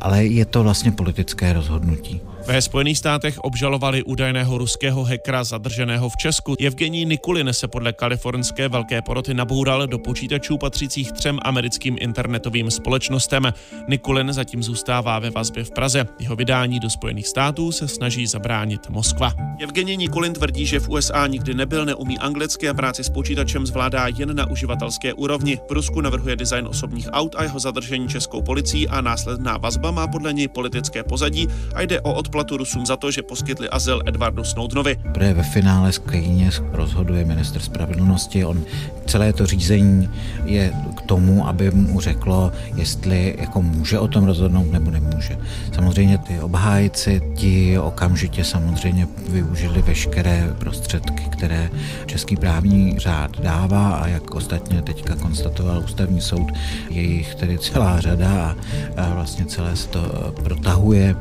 ale 0.01 0.25
je 0.25 0.45
to 0.45 0.63
vlastně 0.63 0.91
politické 0.91 1.53
rozhodnutí. 1.53 2.21
Ve 2.49 2.61
Spojených 2.61 2.97
státech 2.97 3.39
obžalovali 3.39 4.03
údajného 4.03 4.57
ruského 4.57 5.03
hekra 5.03 5.43
zadrženého 5.43 6.09
v 6.09 6.17
Česku. 6.17 6.55
Evgenij 6.57 7.05
Nikulin 7.05 7.53
se 7.53 7.67
podle 7.67 7.93
kalifornské 7.93 8.69
velké 8.69 9.01
poroty 9.01 9.33
naboural 9.33 9.87
do 9.87 9.99
počítačů 9.99 10.57
patřících 10.57 11.11
třem 11.11 11.39
americkým 11.41 11.97
internetovým 11.99 12.71
společnostem. 12.71 13.53
Nikulin 13.87 14.33
zatím 14.33 14.63
zůstává 14.63 15.19
ve 15.19 15.29
vazbě 15.29 15.63
v 15.63 15.71
Praze. 15.71 16.05
Jeho 16.19 16.35
vydání 16.35 16.79
do 16.79 16.89
Spojených 16.89 17.27
států 17.27 17.71
se 17.71 17.87
snaží 17.87 18.27
zabránit 18.27 18.89
Moskva. 18.89 19.33
Evgenij 19.61 19.97
Nikulin 19.97 20.33
tvrdí, 20.33 20.65
že 20.65 20.79
v 20.79 20.89
USA 20.89 21.27
nikdy 21.27 21.53
nebyl, 21.53 21.85
neumí 21.85 22.19
anglicky 22.19 22.69
a 22.69 22.73
práci 22.73 23.03
s 23.03 23.09
počítačem 23.09 23.65
zvládá 23.65 24.07
jen 24.07 24.35
na 24.35 24.49
uživatelské 24.49 25.13
úrovni. 25.13 25.59
V 25.69 25.71
Rusku 25.71 26.01
navrhuje 26.01 26.35
design 26.35 26.67
osobních 26.67 27.07
aut 27.11 27.35
a 27.37 27.43
jeho 27.43 27.59
zadržení 27.59 28.07
českou 28.09 28.41
policií 28.41 28.87
a 28.87 29.01
následná 29.01 29.57
vazba 29.57 29.91
má 29.91 30.07
podle 30.07 30.33
něj 30.33 30.47
politické 30.47 31.03
pozadí 31.03 31.47
a 31.75 31.81
jde 31.81 32.01
o 32.01 32.13
odplatu 32.13 32.38
odplatu 32.39 32.57
Rusům 32.57 32.85
za 32.85 32.97
to, 32.97 33.11
že 33.11 33.21
poskytli 33.21 33.69
azyl 33.69 34.01
Edwardu 34.05 34.43
Snowdenovi. 34.43 34.95
Protože 35.13 35.33
ve 35.33 35.43
finále 35.43 35.91
stejně 35.91 36.51
rozhoduje 36.71 37.25
minister 37.25 37.61
spravedlnosti. 37.61 38.45
On 38.45 38.63
celé 39.07 39.33
to 39.33 39.45
řízení 39.45 40.09
je 40.45 40.73
k 40.95 41.01
tomu, 41.01 41.47
aby 41.47 41.71
mu 41.71 41.99
řeklo, 41.99 42.51
jestli 42.75 43.35
jako 43.39 43.61
může 43.61 43.99
o 43.99 44.07
tom 44.07 44.25
rozhodnout 44.25 44.71
nebo 44.71 44.91
nemůže. 44.91 45.37
Samozřejmě 45.75 46.17
ty 46.17 46.39
obhájci, 46.39 47.21
ti 47.35 47.79
okamžitě 47.79 48.43
samozřejmě 48.43 49.07
využili 49.29 49.81
veškeré 49.81 50.53
prostředky, 50.59 51.23
které 51.29 51.69
český 52.05 52.35
právní 52.35 52.99
řád 52.99 53.39
dává 53.39 53.89
a 53.95 54.07
jak 54.07 54.35
ostatně 54.35 54.81
teďka 54.81 55.15
konstatoval 55.15 55.81
ústavní 55.83 56.21
soud, 56.21 56.47
je 56.89 57.01
jich 57.01 57.35
tedy 57.35 57.57
celá 57.57 57.99
řada 58.01 58.55
a 58.97 59.13
vlastně 59.13 59.45
celé 59.45 59.75
se 59.75 59.87
to 59.87 60.33
protahuje, 60.43 61.15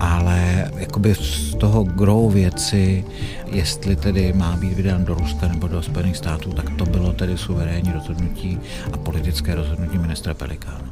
ale 0.00 0.33
jakoby 0.76 1.14
z 1.14 1.54
toho 1.54 1.84
grou 1.84 2.30
věci, 2.30 3.04
jestli 3.46 3.96
tedy 3.96 4.32
má 4.32 4.56
být 4.56 4.72
vydán 4.72 5.04
do 5.04 5.14
Ruska 5.14 5.48
nebo 5.48 5.68
do 5.68 5.82
Spojených 5.82 6.16
států, 6.16 6.52
tak 6.52 6.70
to 6.70 6.86
bylo 6.86 7.12
tedy 7.12 7.38
suverénní 7.38 7.92
rozhodnutí 7.92 8.58
a 8.92 8.96
politické 8.96 9.54
rozhodnutí 9.54 9.98
ministra 9.98 10.34
Pelikána. 10.34 10.90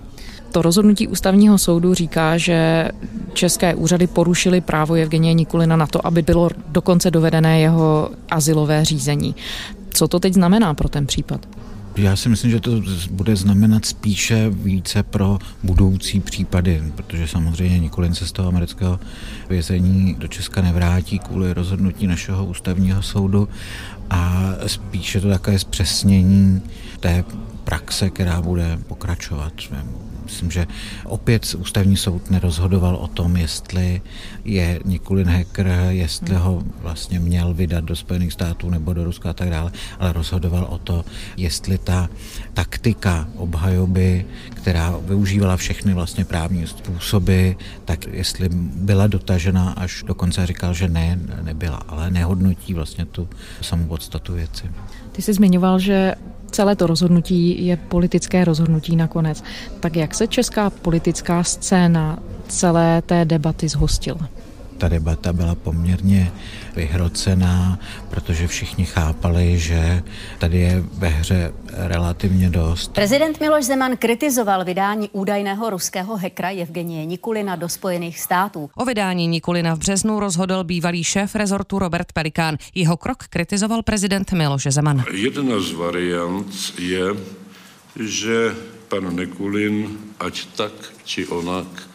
To 0.53 0.63
rozhodnutí 0.63 1.09
ústavního 1.09 1.59
soudu 1.59 1.95
říká, 1.95 2.37
že 2.39 2.89
české 3.33 3.75
úřady 3.75 4.07
porušily 4.07 4.61
právo 4.61 4.95
Evgenie 4.95 5.35
Nikulina 5.35 5.77
na 5.77 5.87
to, 5.87 6.07
aby 6.07 6.23
bylo 6.23 6.51
dokonce 6.69 7.11
dovedené 7.11 7.61
jeho 7.61 8.11
asilové 8.31 8.85
řízení. 8.85 9.35
Co 9.91 10.09
to 10.09 10.21
teď 10.21 10.35
znamená 10.35 10.75
pro 10.75 10.89
ten 10.89 11.07
případ? 11.07 11.47
Já 11.97 12.17
si 12.17 12.29
myslím, 12.29 12.51
že 12.51 12.61
to 12.61 12.71
bude 13.11 13.37
znamenat 13.37 13.85
spíše 13.85 14.51
více 14.51 15.03
pro 15.03 15.39
budoucí 15.63 16.21
případy, 16.21 16.83
protože 16.95 17.29
samozřejmě 17.29 17.79
Nikolin 17.79 18.15
se 18.15 18.27
z 18.27 18.33
toho 18.33 18.49
amerického 18.49 19.01
vězení 19.49 20.15
do 20.15 20.29
Česka 20.29 20.63
nevrátí 20.63 21.19
kvůli 21.19 21.53
rozhodnutí 21.55 22.07
našeho 22.07 22.45
ústavního 22.45 23.03
soudu 23.03 23.49
a 24.11 24.53
spíše 24.67 25.21
to 25.21 25.29
také 25.29 25.59
zpřesnění 25.59 26.63
té 27.01 27.25
praxe, 27.65 28.11
která 28.11 28.43
bude 28.43 28.79
pokračovat. 28.89 29.53
Myslím, 30.25 30.51
že 30.51 30.67
opět 31.05 31.55
ústavní 31.59 31.97
soud 31.97 32.31
nerozhodoval 32.31 32.97
o 32.97 33.09
tom, 33.09 33.37
jestli 33.37 34.03
je 34.45 34.81
Nikulin 34.85 35.29
hacker, 35.29 35.67
jestli 35.89 36.35
ho 36.35 36.63
vlastně 36.81 37.21
měl 37.21 37.55
vydat 37.55 37.85
do 37.85 37.97
Spojených 37.97 38.33
států 38.33 38.71
nebo 38.71 38.93
do 38.93 39.05
Ruska 39.05 39.31
a 39.31 39.33
tak 39.33 39.51
dále, 39.51 39.73
ale 39.99 40.13
rozhodoval 40.13 40.65
o 40.65 40.79
to, 40.79 41.05
jestli 41.37 41.79
ta 41.79 42.09
taktika 42.55 43.29
obhajoby, 43.37 44.27
která 44.55 44.95
využívala 45.01 45.57
všechny 45.57 45.95
vlastně 45.95 46.25
právní 46.25 46.67
způsoby, 46.67 47.51
tak 47.85 48.07
jestli 48.07 48.49
byla 48.75 49.07
dotažena 49.07 49.71
až 49.71 50.03
do 50.07 50.15
konce 50.15 50.47
říkal, 50.47 50.75
že 50.75 50.89
ne, 50.89 51.19
nebyla, 51.43 51.83
ale 51.89 52.11
nehodnotí 52.11 52.75
vlastně 52.75 53.05
tu 53.05 53.29
samou 53.61 53.87
podstatu 53.87 54.33
věci. 54.33 54.71
Ty 55.13 55.23
jsi 55.23 55.33
zmiňoval, 55.33 55.79
že 55.79 56.15
celé 56.53 56.77
to 56.77 56.87
rozhodnutí 56.87 57.67
je 57.67 57.77
politické 57.77 58.45
rozhodnutí 58.45 58.97
nakonec. 58.97 59.45
Tak 59.81 59.97
jak 59.97 60.15
se 60.15 60.27
česká 60.27 60.71
politická 60.71 61.45
scéna 61.45 62.19
celé 62.49 63.03
té 63.03 63.25
debaty 63.25 63.69
zhostila? 63.69 64.29
Ta 64.83 64.89
debata 64.89 65.33
byla 65.33 65.55
poměrně 65.55 66.33
vyhrocená, 66.77 67.79
protože 68.11 68.47
všichni 68.47 68.85
chápali, 68.85 69.59
že 69.59 70.03
tady 70.39 70.59
je 70.59 70.85
ve 70.99 71.09
hře 71.09 71.53
relativně 71.71 72.51
dost. 72.51 72.93
Prezident 72.93 73.41
Miloš 73.41 73.65
Zeman 73.65 73.97
kritizoval 73.97 74.65
vydání 74.65 75.09
údajného 75.13 75.71
ruského 75.71 76.17
hekra 76.17 76.51
Evgenie 76.51 77.07
Nikulina 77.07 77.57
do 77.57 77.69
Spojených 77.69 78.21
států. 78.21 78.71
O 78.75 78.85
vydání 78.85 79.29
Nikulina 79.29 79.75
v 79.75 79.79
březnu 79.79 80.21
rozhodl 80.21 80.65
bývalý 80.65 81.05
šéf 81.05 81.35
rezortu 81.35 81.79
Robert 81.79 82.13
Pelikán. 82.13 82.57
Jeho 82.75 82.97
krok 82.97 83.19
kritizoval 83.31 83.83
prezident 83.83 84.33
Miloš 84.33 84.67
Zeman. 84.71 85.05
Jedna 85.13 85.61
z 85.61 85.73
variant 85.73 86.55
je, 86.79 87.07
že 88.03 88.55
pan 88.89 89.17
Nikulin, 89.17 89.99
ať 90.21 90.47
tak 90.57 90.73
či 91.05 91.27
onak, 91.27 91.92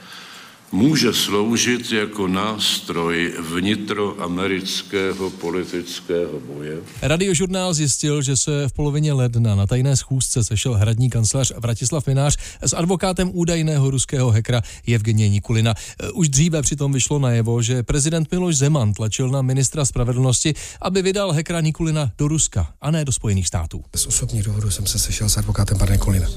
může 0.71 1.13
sloužit 1.13 1.91
jako 1.91 2.27
nástroj 2.27 3.33
vnitroamerického 3.53 5.29
politického 5.29 6.39
boje. 6.39 6.77
Radiožurnál 7.01 7.73
zjistil, 7.73 8.21
že 8.21 8.37
se 8.37 8.67
v 8.67 8.73
polovině 8.73 9.13
ledna 9.13 9.55
na 9.55 9.67
tajné 9.67 9.97
schůzce 9.97 10.43
sešel 10.43 10.73
hradní 10.73 11.09
kancelář 11.09 11.51
Vratislav 11.57 12.07
Minář 12.07 12.37
s 12.61 12.73
advokátem 12.73 13.31
údajného 13.33 13.89
ruského 13.91 14.31
hekra 14.31 14.61
Evgenie 14.93 15.29
Nikulina. 15.29 15.73
Už 16.13 16.29
dříve 16.29 16.61
přitom 16.61 16.93
vyšlo 16.93 17.19
najevo, 17.19 17.61
že 17.61 17.83
prezident 17.83 18.31
Miloš 18.31 18.57
Zeman 18.57 18.93
tlačil 18.93 19.29
na 19.29 19.41
ministra 19.41 19.85
spravedlnosti, 19.85 20.53
aby 20.81 21.01
vydal 21.01 21.31
hekra 21.31 21.61
Nikulina 21.61 22.11
do 22.17 22.27
Ruska 22.27 22.73
a 22.81 22.91
ne 22.91 23.05
do 23.05 23.11
Spojených 23.11 23.47
států. 23.47 23.83
Z 23.95 24.07
osobních 24.07 24.43
důvodů 24.43 24.71
jsem 24.71 24.85
se 24.85 24.99
sešel 24.99 25.29
s 25.29 25.37
advokátem 25.37 25.77
pana 25.77 25.91
Nikulina. 25.91 26.27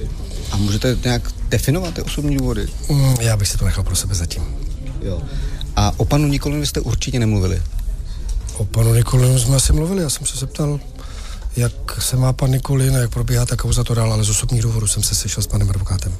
A 0.51 0.57
můžete 0.57 0.99
nějak 1.05 1.33
definovat 1.49 1.95
ty 1.95 2.03
osobní 2.03 2.37
důvody? 2.37 2.67
Mm, 2.91 3.15
já 3.21 3.37
bych 3.37 3.49
si 3.49 3.59
to 3.59 3.65
nechal 3.65 3.85
pro 3.85 3.97
sebe 3.97 4.15
zatím. 4.21 4.43
Jo. 5.03 5.23
A 5.77 5.93
o 5.97 6.05
panu 6.05 6.29
Nikolinu 6.29 6.67
jste 6.67 6.81
určitě 6.81 7.19
nemluvili? 7.19 7.63
O 8.57 8.65
panu 8.65 8.95
Nikolinu 8.95 9.39
jsme 9.39 9.57
asi 9.57 9.73
mluvili, 9.73 10.03
já 10.03 10.11
jsem 10.11 10.27
se 10.27 10.39
zeptal, 10.39 10.81
jak 11.57 12.03
se 12.03 12.17
má 12.17 12.33
pan 12.33 12.51
Nikolin, 12.51 12.95
jak 12.95 13.11
probíhá 13.11 13.47
ta 13.47 13.57
kauza 13.57 13.85
to 13.85 13.95
dál, 13.95 14.13
ale 14.13 14.25
z 14.25 14.31
osobních 14.31 14.63
důvodů 14.63 14.87
jsem 14.87 15.03
se 15.03 15.15
sešel 15.15 15.43
s 15.43 15.47
panem 15.47 15.71
advokátem. 15.71 16.13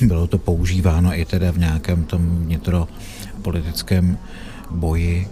Bylo 0.00 0.26
to 0.26 0.38
používáno 0.38 1.18
i 1.18 1.24
teda 1.24 1.50
v 1.50 1.58
nějakém 1.58 2.04
tom 2.04 2.44
vnitropolitickém 2.44 4.18
boji 4.70 5.28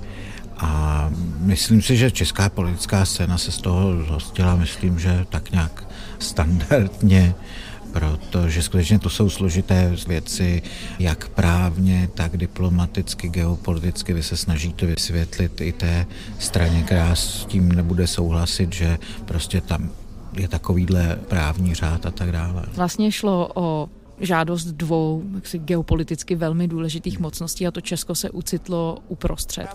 a 0.59 1.11
myslím 1.39 1.83
si, 1.83 1.97
že 1.97 2.11
česká 2.11 2.49
politická 2.49 3.05
scéna 3.05 3.39
se 3.39 3.53
z 3.53 3.59
toho 3.59 4.05
zhostila, 4.05 4.57
myslím, 4.57 4.99
že 4.99 5.27
tak 5.29 5.53
nějak 5.53 5.85
standardně 6.19 7.35
protože 7.93 8.63
skutečně 8.63 8.99
to 8.99 9.11
jsou 9.11 9.31
složité 9.31 9.93
věci, 10.09 10.63
jak 10.99 11.29
právně, 11.29 12.09
tak 12.15 12.37
diplomaticky, 12.37 13.29
geopoliticky. 13.29 14.13
Vy 14.13 14.23
se 14.23 14.37
snažíte 14.37 14.87
vysvětlit 14.87 15.61
i 15.61 15.73
té 15.73 16.07
straně, 16.39 16.83
která 16.83 17.15
s 17.15 17.45
tím 17.45 17.73
nebude 17.73 18.07
souhlasit, 18.07 18.73
že 18.73 18.99
prostě 19.25 19.61
tam 19.61 19.91
je 20.33 20.49
takovýhle 20.49 21.19
právní 21.29 21.75
řád 21.75 22.07
a 22.07 22.11
tak 22.11 22.33
dále. 22.33 22.63
Vlastně 22.75 23.13
šlo 23.13 23.51
o 23.55 23.89
žádost 24.21 24.65
dvou 24.65 25.23
jaksi, 25.35 25.59
geopoliticky 25.59 26.35
velmi 26.35 26.69
důležitých 26.69 27.19
mocností 27.19 27.67
a 27.67 27.71
to 27.71 27.81
Česko 27.81 28.15
se 28.15 28.31
ucitlo 28.31 28.99
uprostřed. 29.09 29.67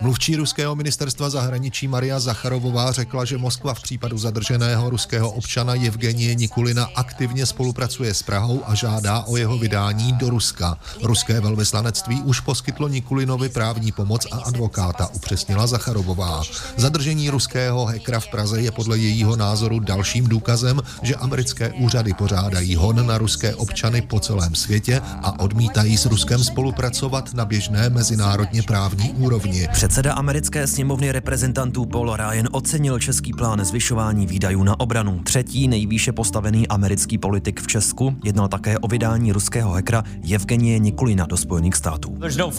Mluvčí 0.00 0.36
ruského 0.36 0.74
ministerstva 0.74 1.30
zahraničí 1.30 1.88
Maria 1.88 2.20
Zacharovová 2.20 2.92
řekla, 2.92 3.24
že 3.24 3.38
Moskva 3.38 3.74
v 3.74 3.82
případu 3.82 4.18
zadrženého 4.18 4.90
ruského 4.90 5.30
občana 5.30 5.74
Evgenie 5.74 6.34
Nikulina 6.34 6.88
aktivně 6.94 7.46
spolupracuje 7.46 8.14
s 8.14 8.22
Prahou 8.22 8.62
a 8.66 8.74
žádá 8.74 9.20
o 9.20 9.36
jeho 9.36 9.58
vydání 9.58 10.12
do 10.12 10.30
Ruska. 10.30 10.78
Ruské 11.02 11.40
velvyslanectví 11.40 12.22
už 12.22 12.40
poskytlo 12.40 12.88
Nikulinovi 12.88 13.48
právní 13.48 13.92
pomoc 13.92 14.26
a 14.30 14.36
advokáta, 14.36 15.08
upřesnila 15.14 15.66
Zacharovová. 15.66 16.42
Zadržení 16.76 17.30
ruského 17.30 17.86
hekra 17.86 18.20
v 18.20 18.28
Praze 18.28 18.60
je 18.60 18.70
podle 18.70 18.98
jejího 18.98 19.36
názoru 19.36 19.80
dalším 19.80 20.28
důkazem, 20.28 20.82
že 21.02 21.14
americké 21.14 21.72
úřady 21.72 22.14
pořád 22.14 22.51
zakládají 22.52 22.76
hon 22.76 23.06
na 23.06 23.18
ruské 23.18 23.54
občany 23.54 24.02
po 24.02 24.20
celém 24.20 24.54
světě 24.54 25.00
a 25.22 25.40
odmítají 25.40 25.96
s 25.96 26.06
Ruskem 26.06 26.44
spolupracovat 26.44 27.34
na 27.34 27.44
běžné 27.44 27.90
mezinárodně 27.90 28.62
právní 28.62 29.12
úrovni. 29.12 29.68
Předseda 29.72 30.12
americké 30.12 30.66
sněmovny 30.66 31.12
reprezentantů 31.12 31.84
Paul 31.86 32.16
Ryan 32.16 32.48
ocenil 32.52 32.98
český 32.98 33.32
plán 33.32 33.64
zvyšování 33.64 34.26
výdajů 34.26 34.64
na 34.64 34.80
obranu. 34.80 35.20
Třetí 35.24 35.68
nejvýše 35.68 36.12
postavený 36.12 36.68
americký 36.68 37.18
politik 37.18 37.60
v 37.60 37.66
Česku 37.66 38.16
jednal 38.24 38.48
také 38.48 38.78
o 38.78 38.88
vydání 38.88 39.32
ruského 39.32 39.72
hekra 39.72 40.04
Evgenie 40.34 40.78
Nikulina 40.78 41.26
do 41.26 41.36
Spojených 41.36 41.76
států. 41.76 42.18
No 42.18 42.50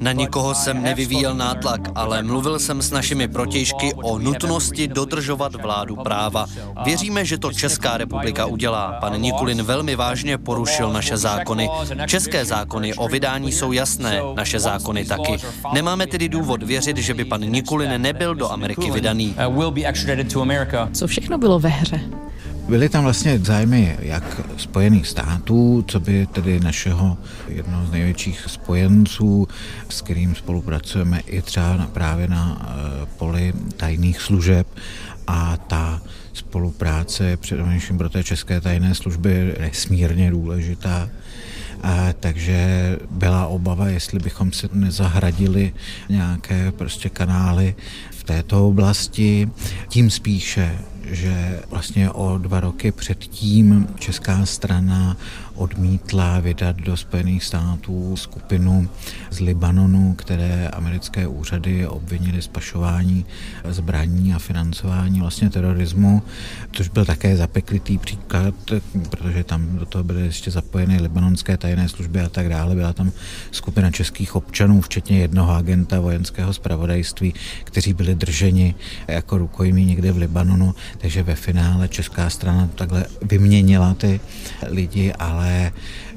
na 0.00 0.12
nikoho 0.12 0.54
jsem 0.54 0.82
nevyvíjel 0.82 1.34
nátlak, 1.34 1.80
ale 1.94 2.22
mluvil 2.22 2.58
jsem 2.58 2.82
s 2.82 2.90
našimi 2.90 3.28
protějšky 3.28 3.94
o 3.94 4.18
nutnosti 4.18 4.88
dodržovat 4.88 5.54
vládu 5.54 5.96
práva. 5.96 6.46
Věříme, 6.84 7.24
že 7.24 7.38
to 7.38 7.52
Česká 7.52 7.96
republika 7.96 8.46
udělá. 8.46 8.95
Pan 9.00 9.20
Nikulin 9.20 9.62
velmi 9.62 9.96
vážně 9.96 10.38
porušil 10.38 10.92
naše 10.92 11.16
zákony. 11.16 11.68
České 12.06 12.44
zákony 12.44 12.94
o 12.94 13.08
vydání 13.08 13.52
jsou 13.52 13.72
jasné, 13.72 14.20
naše 14.34 14.58
zákony 14.60 15.04
taky. 15.04 15.36
Nemáme 15.72 16.06
tedy 16.06 16.28
důvod 16.28 16.62
věřit, 16.62 16.96
že 16.96 17.14
by 17.14 17.24
pan 17.24 17.40
Nikulin 17.40 18.02
nebyl 18.02 18.34
do 18.34 18.52
Ameriky 18.52 18.90
vydaný. 18.90 19.34
Co 20.92 21.06
všechno 21.06 21.38
bylo 21.38 21.58
ve 21.58 21.68
hře? 21.68 22.00
Byly 22.68 22.88
tam 22.88 23.04
vlastně 23.04 23.38
zájmy 23.38 23.96
jak 24.00 24.40
Spojených 24.56 25.06
států, 25.06 25.84
co 25.88 26.00
by 26.00 26.26
tedy 26.26 26.60
našeho 26.60 27.18
jednoho 27.48 27.86
z 27.86 27.90
největších 27.90 28.44
spojenců, 28.46 29.48
s 29.88 30.00
kterým 30.00 30.34
spolupracujeme 30.34 31.20
i 31.20 31.42
třeba 31.42 31.76
na, 31.76 31.86
právě 31.86 32.28
na 32.28 32.60
uh, 32.60 33.08
poli 33.16 33.52
tajných 33.76 34.20
služeb 34.20 34.66
a 35.26 35.56
ta 35.56 36.02
spolupráce 36.32 37.24
je 37.24 37.36
především 37.36 37.98
pro 37.98 38.08
té 38.08 38.24
české 38.24 38.60
tajné 38.60 38.94
služby 38.94 39.54
nesmírně 39.60 40.30
důležitá. 40.30 41.08
A, 41.82 42.12
takže 42.20 42.98
byla 43.10 43.46
obava, 43.46 43.88
jestli 43.88 44.18
bychom 44.18 44.52
si 44.52 44.68
nezahradili 44.72 45.72
nějaké 46.08 46.72
prostě 46.72 47.08
kanály 47.08 47.74
v 48.10 48.24
této 48.24 48.68
oblasti. 48.68 49.48
Tím 49.88 50.10
spíše, 50.10 50.78
že 51.10 51.62
vlastně 51.70 52.10
o 52.10 52.38
dva 52.38 52.60
roky 52.60 52.92
předtím 52.92 53.88
česká 53.98 54.46
strana 54.46 55.16
odmítla 55.56 56.40
vydat 56.40 56.76
do 56.76 56.96
Spojených 56.96 57.44
států 57.44 58.16
skupinu 58.16 58.88
z 59.30 59.40
Libanonu, 59.40 60.14
které 60.14 60.68
americké 60.68 61.26
úřady 61.26 61.86
obvinily 61.86 62.42
z 62.42 62.46
pašování 62.46 63.26
zbraní 63.68 64.34
a 64.34 64.38
financování 64.38 65.20
vlastně 65.20 65.50
terorismu, 65.50 66.22
což 66.72 66.88
byl 66.88 67.04
také 67.04 67.36
zapeklitý 67.36 67.98
příklad, 67.98 68.54
protože 69.10 69.44
tam 69.44 69.78
do 69.78 69.86
toho 69.86 70.04
byly 70.04 70.22
ještě 70.22 70.50
zapojeny 70.50 71.00
libanonské 71.00 71.56
tajné 71.56 71.88
služby 71.88 72.20
a 72.20 72.28
tak 72.28 72.48
dále. 72.48 72.74
Byla 72.74 72.92
tam 72.92 73.12
skupina 73.50 73.90
českých 73.90 74.36
občanů, 74.36 74.80
včetně 74.80 75.18
jednoho 75.18 75.54
agenta 75.54 76.00
vojenského 76.00 76.52
zpravodajství, 76.52 77.34
kteří 77.64 77.92
byli 77.92 78.14
drženi 78.14 78.74
jako 79.08 79.38
rukojmí 79.38 79.84
někde 79.84 80.12
v 80.12 80.16
Libanonu, 80.16 80.74
takže 80.98 81.22
ve 81.22 81.34
finále 81.34 81.88
česká 81.88 82.30
strana 82.30 82.68
takhle 82.74 83.06
vyměnila 83.22 83.94
ty 83.94 84.20
lidi, 84.66 85.12
ale 85.12 85.45
uh, 85.46 85.70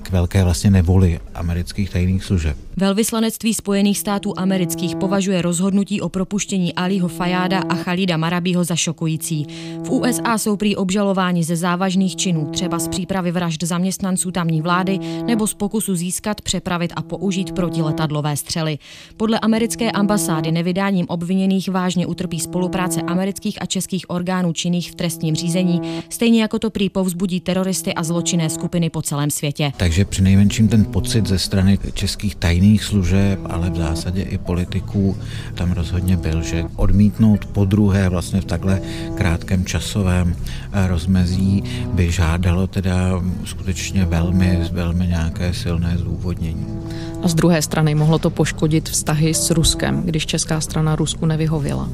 k 0.10 0.12
velké 0.12 0.44
vlastně 0.44 0.72
nevoli 0.72 1.20
amerických 1.36 1.89
tajných 1.89 2.24
služeb. 2.24 2.58
Velvyslanectví 2.78 3.54
Spojených 3.54 4.00
států 4.00 4.34
amerických 4.38 4.96
považuje 4.96 5.42
rozhodnutí 5.42 6.01
o 6.01 6.10
propuštění 6.10 6.74
Aliho 6.74 7.08
Fajáda 7.08 7.60
a 7.60 7.75
Khalida 7.75 8.18
Marabiho 8.18 8.63
za 8.63 8.75
šokující. 8.75 9.48
V 9.84 9.89
USA 9.89 10.38
jsou 10.38 10.56
prý 10.56 10.75
obžalováni 10.75 11.44
ze 11.44 11.56
závažných 11.56 12.16
činů, 12.16 12.50
třeba 12.51 12.80
z 12.80 12.88
přípravy 12.88 13.32
vražd 13.32 13.63
zaměstnanců 13.63 14.32
tamní 14.32 14.62
vlády 14.62 15.00
nebo 15.25 15.48
z 15.48 15.54
pokusu 15.54 15.96
získat, 15.96 16.42
přepravit 16.42 16.94
a 16.96 17.01
použít 17.01 17.51
protiletadlové 17.51 18.38
střely. 18.38 18.80
Podle 19.18 19.39
americké 19.39 19.92
ambasády 19.92 20.51
nevydáním 20.51 21.06
obviněných 21.10 21.70
vážně 21.70 22.08
utrpí 22.08 22.39
spolupráce 22.39 23.01
amerických 23.01 23.62
a 23.62 23.66
českých 23.66 24.10
orgánů 24.10 24.54
činných 24.54 24.92
v 24.92 24.96
trestním 24.96 25.36
řízení, 25.36 25.82
stejně 26.10 26.42
jako 26.42 26.60
to 26.60 26.70
prý 26.70 26.89
povzbudí 26.89 27.39
teroristy 27.39 27.94
a 27.94 28.04
zločinné 28.04 28.50
skupiny 28.50 28.89
po 28.89 29.01
celém 29.01 29.30
světě. 29.30 29.72
Takže 29.78 29.99
při 30.06 30.22
nejmenším 30.22 30.68
ten 30.68 30.86
pocit 30.86 31.27
ze 31.27 31.39
strany 31.39 31.79
českých 31.94 32.36
tajných 32.36 32.84
služeb, 32.84 33.39
ale 33.50 33.70
v 33.70 33.75
zásadě 33.75 34.22
i 34.22 34.38
politiků 34.38 35.18
tam 35.56 35.72
rozhodně 35.72 36.18
byl, 36.18 36.41
že 36.41 36.65
odmítnout 36.75 37.46
po 37.46 37.65
druhé 37.65 38.10
vlastně 38.10 38.41
v 38.41 38.46
takhle 38.46 38.82
krátkém 39.15 39.65
časovém 39.65 40.36
eh, 40.72 40.88
rozmezí 40.88 41.63
by 41.94 42.12
žádalo 42.12 42.68
teda 42.68 43.22
skutečně 43.46 44.06
velmi, 44.06 44.60
velmi 44.72 45.08
nějaké 45.08 45.53
silné 45.53 45.98
zdůvodnění. 45.98 46.65
A 47.24 47.27
z 47.27 47.34
druhé 47.34 47.62
strany 47.62 47.96
mohlo 47.96 48.20
to 48.20 48.29
poškodit 48.29 48.89
vztahy 48.89 49.34
s 49.34 49.51
Ruskem, 49.51 50.03
když 50.03 50.25
česká 50.25 50.62
strana 50.62 50.96
Rusku 50.96 51.25
nevyhověla. 51.25 51.89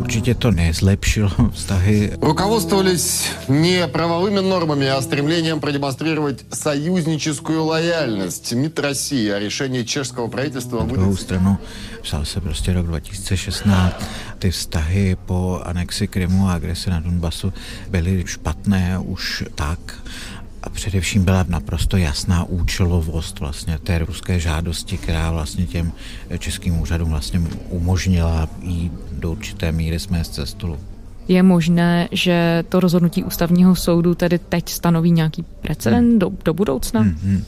Určitě 0.00 0.34
to 0.34 0.50
nezlepšilo 0.50 1.30
vztahy. 1.52 2.12
Руководствовались 2.20 3.24
не 3.48 3.86
правовыми 3.88 4.40
нормами, 4.40 4.86
а 4.86 5.02
стремлением 5.02 5.60
продемонстрировать 5.60 6.44
союзническую 6.52 7.64
лояльность 7.64 8.52
МИД 8.52 8.78
России, 8.78 9.30
а 9.30 9.38
решение 9.38 9.84
чешского 9.84 10.28
правительства... 10.28 10.78
Na 10.78 10.84
druhou 10.84 11.16
stranu 11.16 11.58
psal 12.02 12.24
se 12.24 12.40
prostě 12.40 12.72
rok 12.72 12.86
2016, 12.86 13.96
ty 14.38 14.50
vztahy 14.50 15.16
po 15.26 15.60
anexi 15.64 16.08
Krymu 16.08 16.48
a 16.48 16.54
agresi 16.54 16.90
na 16.90 17.00
Donbasu 17.00 17.52
byly 17.90 18.24
špatné 18.26 18.98
už 18.98 19.44
tak, 19.54 19.78
a 20.67 20.69
především 20.69 21.23
byla 21.23 21.45
naprosto 21.47 21.97
jasná 21.97 22.43
účelovost 22.43 23.39
vlastně 23.39 23.79
té 23.79 23.99
ruské 23.99 24.39
žádosti, 24.39 24.97
která 24.97 25.31
vlastně 25.31 25.65
těm 25.65 25.91
českým 26.39 26.81
úřadům 26.81 27.09
vlastně 27.09 27.41
umožnila 27.69 28.49
jít 28.61 28.91
do 29.11 29.31
určité 29.31 29.71
míry 29.71 29.99
smést 29.99 30.35
ze 30.35 30.45
stolu. 30.45 30.79
Je 31.27 31.43
možné, 31.43 32.07
že 32.11 32.63
to 32.69 32.79
rozhodnutí 32.79 33.23
ústavního 33.23 33.75
soudu 33.75 34.15
tedy 34.15 34.39
teď 34.39 34.69
stanoví 34.69 35.11
nějaký 35.11 35.43
precedent 35.61 36.09
hmm. 36.09 36.19
do, 36.19 36.31
do 36.45 36.53
budoucna? 36.53 37.01
Hmm, 37.01 37.17
hmm. 37.23 37.43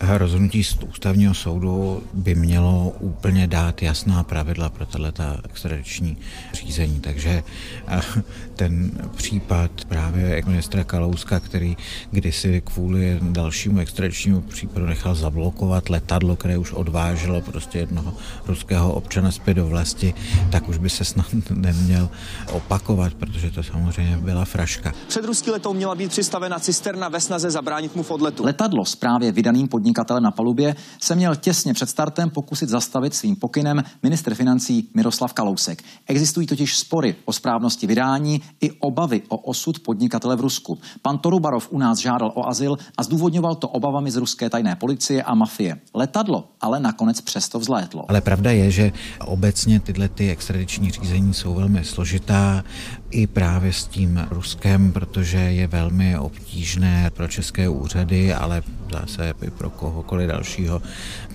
Rozhodnutí 0.00 0.64
z 0.64 0.76
ústavního 0.88 1.34
soudu 1.34 2.02
by 2.12 2.34
mělo 2.34 2.92
úplně 3.00 3.46
dát 3.46 3.82
jasná 3.82 4.22
pravidla 4.22 4.68
pro 4.68 4.86
tato 4.86 5.22
extradiční 5.44 6.16
řízení. 6.54 7.00
Takže 7.00 7.42
eh, 7.88 8.00
ten 8.56 8.90
případ 9.16 9.70
právě 9.88 10.42
ministra 10.46 10.84
Kalouska, 10.84 11.40
který 11.40 11.76
kdysi 12.10 12.62
kvůli 12.64 13.18
dalšímu 13.22 13.78
extradičnímu 13.78 14.40
případu 14.40 14.86
nechal 14.86 15.14
zablokovat 15.14 15.90
letadlo, 15.90 16.36
které 16.36 16.58
už 16.58 16.72
odváželo 16.72 17.40
prostě 17.40 17.78
jednoho 17.78 18.14
ruského 18.46 18.92
občana 18.92 19.30
zpět 19.30 19.54
do 19.54 19.66
vlasti, 19.66 20.14
tak 20.50 20.68
už 20.68 20.78
by 20.78 20.90
se 20.90 21.04
snad 21.04 21.26
neměl 21.50 22.08
opakovat, 22.52 23.14
protože 23.14 23.50
to 23.50 23.62
samozřejmě 23.62 24.16
byla 24.16 24.44
fraška. 24.44 24.92
Před 25.08 25.24
ruský 25.24 25.50
letou 25.50 25.74
měla 25.74 25.94
být 25.94 26.10
přistavena 26.10 26.58
cisterna 26.58 27.08
ve 27.08 27.20
snaze 27.20 27.50
zabránit 27.50 27.96
mu 27.96 28.02
v 28.02 28.10
odletu. 28.10 28.44
Letadlo 28.44 28.84
s 28.84 28.96
právě 28.96 29.32
vydaným 29.32 29.68
podnikatelem 29.86 30.22
na 30.22 30.30
palubě 30.30 30.76
se 31.00 31.14
měl 31.14 31.36
těsně 31.36 31.74
před 31.74 31.88
startem 31.88 32.30
pokusit 32.30 32.68
zastavit 32.68 33.14
svým 33.14 33.36
pokynem 33.36 33.82
minister 34.02 34.34
financí 34.34 34.88
Miroslav 34.94 35.32
Kalousek. 35.32 35.82
Existují 36.06 36.46
totiž 36.46 36.76
spory 36.76 37.16
o 37.24 37.32
správnosti 37.32 37.86
vydání 37.86 38.42
i 38.60 38.72
obavy 38.72 39.22
o 39.28 39.36
osud 39.36 39.78
podnikatele 39.78 40.36
v 40.36 40.40
Rusku. 40.40 40.78
Pan 41.02 41.18
Torubarov 41.18 41.68
u 41.70 41.78
nás 41.78 41.98
žádal 41.98 42.32
o 42.34 42.48
azyl 42.48 42.78
a 42.98 43.02
zdůvodňoval 43.02 43.54
to 43.54 43.68
obavami 43.68 44.10
z 44.10 44.16
ruské 44.16 44.50
tajné 44.50 44.76
policie 44.76 45.22
a 45.22 45.34
mafie. 45.34 45.80
Letadlo 45.94 46.48
ale 46.66 46.80
nakonec 46.80 47.20
přesto 47.20 47.58
vzlétlo. 47.58 48.04
Ale 48.08 48.20
pravda 48.20 48.50
je, 48.50 48.70
že 48.70 48.92
obecně 49.24 49.80
tyhle 49.80 50.08
ty 50.08 50.30
extradiční 50.30 50.90
řízení 50.90 51.34
jsou 51.34 51.54
velmi 51.54 51.84
složitá 51.84 52.64
i 53.10 53.26
právě 53.26 53.72
s 53.72 53.86
tím 53.86 54.26
Ruskem, 54.30 54.92
protože 54.92 55.38
je 55.38 55.66
velmi 55.66 56.18
obtížné 56.18 57.10
pro 57.14 57.28
české 57.28 57.68
úřady, 57.68 58.34
ale 58.34 58.62
zase 58.92 59.32
i 59.42 59.50
pro 59.50 59.70
kohokoliv 59.70 60.28
dalšího 60.28 60.82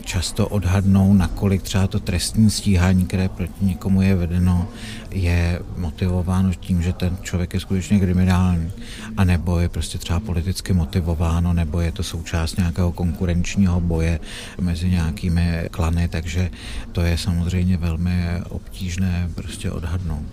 často 0.04 0.48
odhadnou, 0.48 1.13
nakolik 1.13 1.62
třeba 1.62 1.88
to 1.88 2.00
trestní 2.00 2.50
stíhání, 2.50 3.08
které 3.08 3.30
proti 3.30 3.65
někomu 3.65 4.02
je 4.02 4.15
vedeno, 4.15 4.67
je 5.12 5.60
motivováno 5.78 6.54
tím, 6.54 6.82
že 6.82 6.93
ten 6.93 7.17
člověk 7.21 7.54
je 7.54 7.60
skutečně 7.60 8.00
kriminální, 8.00 8.71
anebo 9.17 9.60
je 9.60 9.69
prostě 9.69 9.97
třeba 9.97 10.19
politicky 10.19 10.74
motivováno, 10.74 11.54
nebo 11.54 11.82
je 11.82 11.91
to 11.91 12.04
součást 12.04 12.58
nějakého 12.58 12.91
konkurenčního 12.91 13.82
boje 13.82 14.19
mezi 14.62 14.89
nějakými 14.89 15.67
klany, 15.71 16.08
takže 16.08 16.50
to 16.91 17.02
je 17.02 17.17
samozřejmě 17.17 17.78
velmi 17.78 18.26
obtížné 18.50 19.30
prostě 19.36 19.71
odhadnout. 19.71 20.26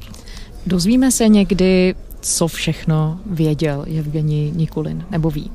Dozvíme 0.66 1.10
se 1.10 1.28
někdy, 1.28 1.94
co 2.20 2.48
všechno 2.48 3.20
věděl 3.26 3.84
Evgenij 3.98 4.52
Nikulin, 4.52 5.04
nebo 5.10 5.30
ví? 5.30 5.50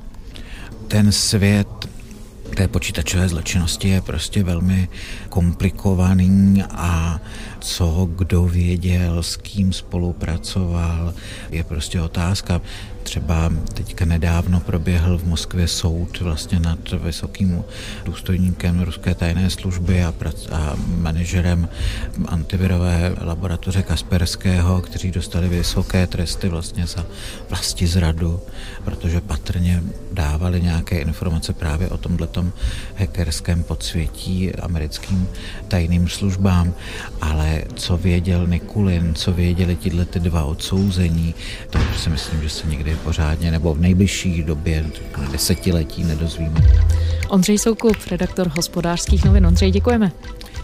Ten 0.88 1.12
svět 1.12 1.68
té 2.56 2.68
počítačové 2.68 3.30
zločinnosti 3.30 3.90
je 3.90 4.02
prostě 4.02 4.44
velmi 4.44 4.90
komplikovaný 5.30 6.64
a 6.70 7.20
co 7.60 8.10
kdo 8.16 8.44
věděl, 8.46 9.24
s 9.24 9.38
kým 9.38 9.74
spolupracoval, 9.74 11.14
je 11.52 11.64
prostě 11.64 12.02
otázka. 12.02 12.62
Třeba 13.04 13.52
teďka 13.74 14.06
nedávno 14.06 14.60
proběhl 14.60 15.18
v 15.18 15.28
Moskvě 15.28 15.68
soud 15.68 16.20
vlastně 16.20 16.60
nad 16.60 16.92
vysokým 16.92 17.64
důstojníkem 18.06 18.82
ruské 18.82 19.16
tajné 19.16 19.50
služby 19.50 20.04
a, 20.04 20.12
prac- 20.12 20.48
a 20.52 20.76
manažerem 20.88 21.70
antivirové 22.26 23.16
laboratoře 23.22 23.84
Kasperského, 23.84 24.82
kteří 24.82 25.12
dostali 25.12 25.50
vysoké 25.50 26.08
tresty 26.08 26.50
vlastně 26.50 26.88
za 26.88 27.06
vlasti 27.50 27.88
zradu, 27.88 28.40
protože 28.84 29.22
patrně 29.22 29.84
dávali 30.12 30.62
nějaké 30.62 31.00
informace 31.00 31.54
právě 31.54 31.90
o 31.90 31.98
tomhletom 31.98 32.52
hackerském 32.96 33.64
podsvětí 33.64 34.56
americkým 34.56 35.28
tajným 35.68 36.10
službám. 36.10 36.74
Ale 37.22 37.64
co 37.76 37.98
věděl 37.98 38.48
Nikulin, 38.48 39.16
co 39.16 39.34
věděli 39.34 39.76
tyhle 39.76 40.06
ty 40.06 40.20
dva 40.20 40.44
odsouzení, 40.44 41.36
to 41.70 41.80
si 41.98 42.10
myslím, 42.10 42.42
že 42.42 42.50
se 42.50 42.68
někdy 42.94 43.04
pořádně 43.04 43.52
nebo 43.52 43.74
v 43.74 43.80
nejbližší 43.80 44.44
době, 44.44 44.86
desetiletí 45.32 46.04
nedozvíme. 46.04 46.62
Ondřej 47.30 47.58
Soukup, 47.58 47.98
redaktor 48.12 48.52
hospodářských 48.56 49.26
novin. 49.26 49.46
Ondřej, 49.46 49.72
děkujeme. 49.72 50.12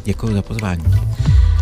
Děkuji 0.04 0.34
za 0.34 0.42
pozvání. 0.42 0.84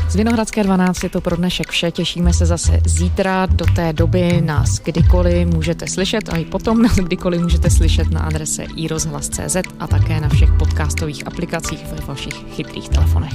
Z 0.09 0.15
Vinohradské 0.15 0.63
12 0.63 1.03
je 1.03 1.09
to 1.09 1.21
pro 1.21 1.35
dnešek 1.35 1.69
vše. 1.69 1.91
Těšíme 1.91 2.33
se 2.33 2.45
zase 2.45 2.79
zítra. 2.85 3.45
Do 3.45 3.65
té 3.75 3.93
doby 3.93 4.41
nás 4.41 4.79
kdykoliv 4.79 5.47
můžete 5.47 5.87
slyšet 5.87 6.29
a 6.29 6.37
i 6.37 6.45
potom 6.45 6.81
nás 6.81 6.95
kdykoliv 6.95 7.41
můžete 7.41 7.69
slyšet 7.69 8.11
na 8.11 8.19
adrese 8.19 8.63
iRozhlas.cz 8.63 9.55
a 9.79 9.87
také 9.87 10.19
na 10.21 10.29
všech 10.29 10.51
podcastových 10.59 11.27
aplikacích 11.27 11.85
ve 11.91 12.05
vašich 12.05 12.33
chytrých 12.55 12.89
telefonech. 12.89 13.33